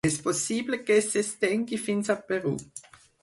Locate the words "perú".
2.31-2.57